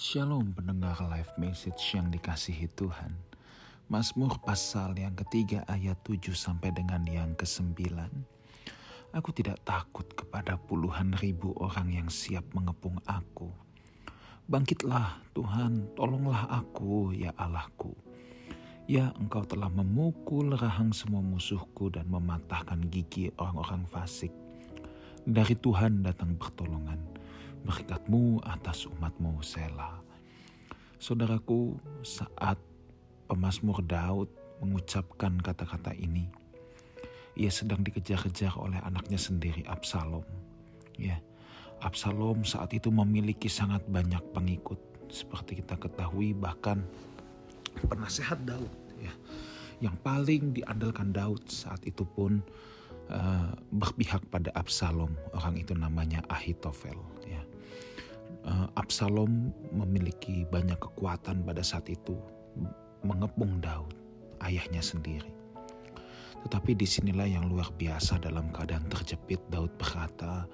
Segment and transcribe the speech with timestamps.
[0.00, 3.12] Shalom pendengar live message yang dikasihi Tuhan.
[3.92, 7.84] Mazmur pasal yang ketiga ayat 7 sampai dengan yang ke-9.
[9.12, 13.52] Aku tidak takut kepada puluhan ribu orang yang siap mengepung aku.
[14.48, 17.92] Bangkitlah Tuhan, tolonglah aku ya Allahku.
[18.88, 24.32] Ya engkau telah memukul rahang semua musuhku dan mematahkan gigi orang-orang fasik.
[25.28, 27.19] Dari Tuhan datang pertolongan
[27.64, 30.00] berkatmu atas umatmu Sela.
[31.00, 32.60] Saudaraku, saat
[33.24, 34.28] pemazmur Daud
[34.60, 36.28] mengucapkan kata-kata ini,
[37.38, 40.24] ia sedang dikejar-kejar oleh anaknya sendiri Absalom.
[41.00, 41.16] Ya,
[41.80, 44.76] Absalom saat itu memiliki sangat banyak pengikut.
[45.08, 46.84] Seperti kita ketahui bahkan
[47.88, 48.70] penasehat Daud
[49.00, 49.10] ya,
[49.80, 52.44] yang paling diandalkan Daud saat itu pun
[53.10, 55.12] uh, berpihak pada Absalom.
[55.34, 56.96] Orang itu namanya Ahitofel
[57.26, 57.42] ya
[58.46, 62.16] uh, Absalom memiliki banyak kekuatan pada saat itu
[63.04, 63.92] mengepung Daud,
[64.44, 65.32] ayahnya sendiri.
[66.40, 70.48] Tetapi di sinilah yang luar biasa dalam keadaan terjepit Daud berkata,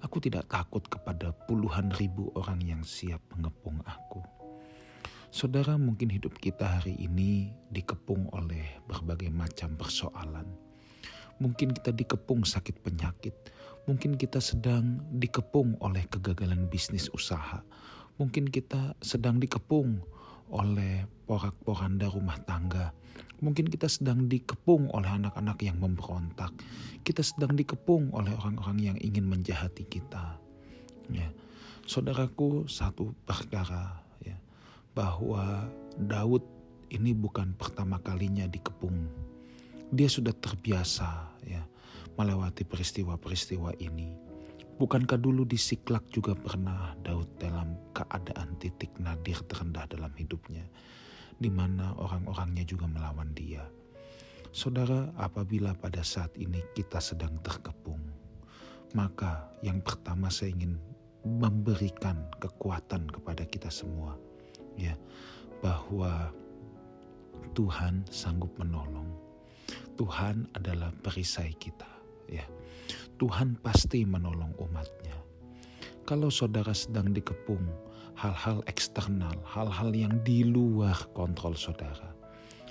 [0.00, 4.24] Aku tidak takut kepada puluhan ribu orang yang siap mengepung aku.
[5.28, 10.69] Saudara mungkin hidup kita hari ini dikepung oleh berbagai macam persoalan
[11.40, 13.32] Mungkin kita dikepung sakit penyakit,
[13.88, 17.64] mungkin kita sedang dikepung oleh kegagalan bisnis usaha,
[18.20, 20.04] mungkin kita sedang dikepung
[20.52, 22.92] oleh porak-poranda rumah tangga.
[23.40, 26.52] Mungkin kita sedang dikepung oleh anak-anak yang memberontak.
[27.00, 30.36] Kita sedang dikepung oleh orang-orang yang ingin menjahati kita.
[31.08, 31.32] Ya.
[31.88, 34.36] Saudaraku, satu perkara ya,
[34.92, 35.64] bahwa
[35.96, 36.44] Daud
[36.92, 39.08] ini bukan pertama kalinya dikepung
[39.90, 41.62] dia sudah terbiasa ya
[42.18, 44.12] melewati peristiwa-peristiwa ini.
[44.80, 50.64] Bukankah dulu di Siklak juga pernah Daud dalam keadaan titik nadir terendah dalam hidupnya,
[51.36, 53.60] di mana orang-orangnya juga melawan dia.
[54.50, 58.00] Saudara, apabila pada saat ini kita sedang terkepung,
[58.96, 60.80] maka yang pertama saya ingin
[61.22, 64.16] memberikan kekuatan kepada kita semua,
[64.80, 64.96] ya,
[65.60, 66.32] bahwa
[67.52, 69.29] Tuhan sanggup menolong
[70.00, 71.84] Tuhan adalah perisai kita.
[72.24, 72.48] Ya,
[73.20, 75.12] Tuhan pasti menolong umatnya.
[76.08, 77.68] Kalau saudara sedang dikepung
[78.16, 82.16] hal-hal eksternal, hal-hal yang di luar kontrol saudara,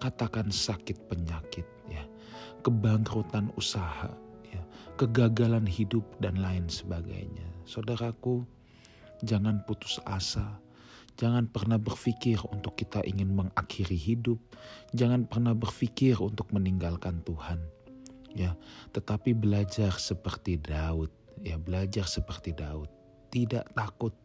[0.00, 2.00] katakan sakit penyakit, ya,
[2.64, 4.08] kebangkrutan usaha,
[4.48, 4.62] ya,
[4.96, 7.44] kegagalan hidup dan lain sebagainya.
[7.68, 8.48] Saudaraku,
[9.28, 10.56] jangan putus asa
[11.20, 14.40] Jangan pernah berpikir untuk kita ingin mengakhiri hidup.
[14.96, 17.60] Jangan pernah berpikir untuk meninggalkan Tuhan.
[18.32, 18.56] Ya,
[18.96, 21.12] tetapi belajar seperti Daud,
[21.44, 22.88] ya belajar seperti Daud.
[23.28, 24.16] Tidak takut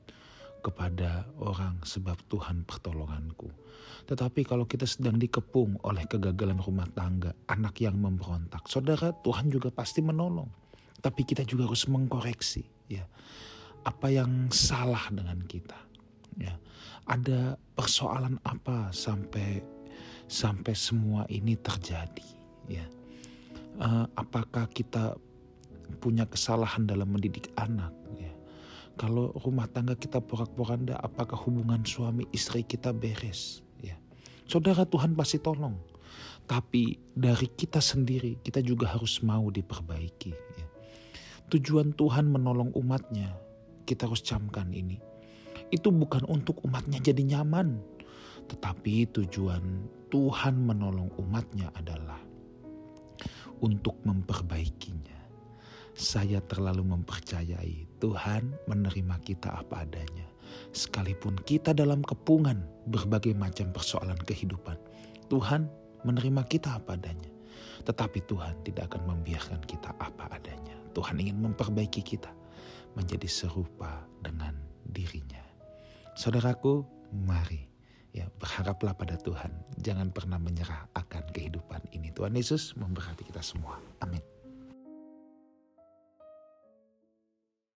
[0.63, 3.51] kepada orang sebab Tuhan pertolonganku.
[4.07, 9.67] Tetapi kalau kita sedang dikepung oleh kegagalan rumah tangga, anak yang memberontak, saudara Tuhan juga
[9.67, 10.47] pasti menolong.
[11.03, 13.03] Tapi kita juga harus mengkoreksi ya
[13.85, 15.77] apa yang salah dengan kita
[16.39, 16.53] ya.
[17.05, 19.61] Ada persoalan apa sampai
[20.25, 22.27] sampai semua ini terjadi?
[22.65, 22.85] Ya.
[23.77, 25.13] Uh, apakah kita
[26.01, 27.93] punya kesalahan dalam mendidik anak?
[28.17, 28.33] Ya.
[28.95, 33.61] Kalau rumah tangga kita porak-poranda apakah hubungan suami istri kita beres?
[33.83, 33.99] Ya.
[34.49, 35.77] Saudara Tuhan pasti tolong.
[36.45, 40.33] Tapi dari kita sendiri kita juga harus mau diperbaiki.
[40.33, 40.67] Ya.
[41.45, 43.29] tujuan Tuhan menolong umatnya
[43.85, 44.97] kita harus camkan ini
[45.75, 47.77] itu bukan untuk umatnya jadi nyaman.
[48.47, 49.63] Tetapi tujuan
[50.07, 52.21] Tuhan menolong umatnya adalah
[53.59, 55.17] untuk memperbaikinya.
[55.95, 60.27] Saya terlalu mempercayai Tuhan menerima kita apa adanya.
[60.75, 64.75] Sekalipun kita dalam kepungan berbagai macam persoalan kehidupan.
[65.31, 65.71] Tuhan
[66.03, 67.31] menerima kita apa adanya.
[67.87, 70.75] Tetapi Tuhan tidak akan membiarkan kita apa adanya.
[70.91, 72.31] Tuhan ingin memperbaiki kita
[72.95, 75.44] menjadi serupa dengan dirinya.
[76.15, 77.67] Saudaraku, mari
[78.15, 79.51] ya berharaplah pada Tuhan.
[79.83, 82.15] Jangan pernah menyerah akan kehidupan ini.
[82.15, 83.75] Tuhan Yesus memberkati kita semua.